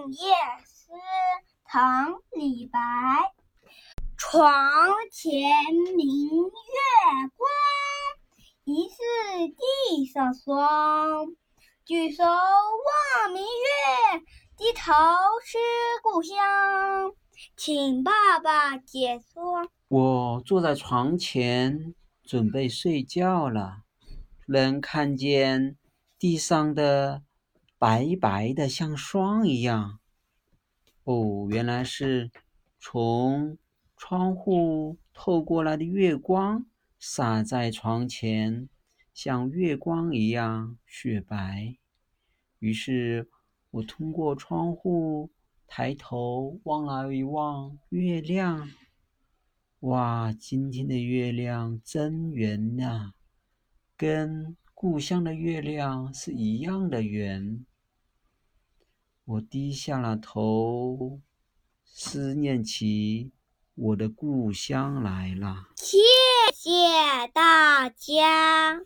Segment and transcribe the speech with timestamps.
[0.00, 0.34] 静夜
[0.64, 0.92] 思》
[1.64, 2.78] 唐·李白。
[4.16, 4.62] 床
[5.12, 5.42] 前
[5.94, 7.50] 明月光，
[8.64, 8.96] 疑是
[9.48, 11.26] 地上霜。
[11.84, 14.22] 举头望明月，
[14.56, 14.90] 低头
[15.44, 15.58] 思
[16.02, 17.12] 故乡。
[17.54, 19.68] 请爸爸解说。
[19.88, 21.94] 我坐在床前，
[22.24, 23.82] 准备睡觉了，
[24.46, 25.76] 能看见
[26.18, 27.22] 地上的
[27.80, 30.00] 白白的，像霜一样。
[31.04, 32.30] 哦，原来是
[32.78, 33.56] 从
[33.96, 36.66] 窗户透过来的月光
[36.98, 38.68] 洒在床前，
[39.14, 41.78] 像月光一样雪白。
[42.58, 43.30] 于是
[43.70, 45.30] 我通过窗户
[45.66, 48.68] 抬头望了一望月亮。
[49.78, 53.12] 哇，今天的月亮真圆呐，
[53.96, 57.64] 跟故乡的月亮是一样的圆。
[59.30, 61.20] 我低下了头，
[61.84, 63.30] 思念起
[63.76, 65.68] 我的故乡来了。
[65.76, 65.98] 谢
[66.52, 68.80] 谢大家。